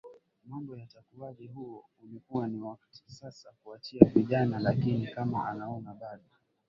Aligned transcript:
mambo 0.45 0.73
yatakuaje 0.77 1.47
huo 1.47 1.85
ulikuwa 2.03 2.47
ni 2.47 2.59
wakti 2.61 3.01
sasa 3.07 3.49
kuachia 3.63 4.07
vijana 4.13 4.59
lakini 4.59 5.07
kama 5.07 5.49
anaona 5.49 5.93
bado 5.93 6.23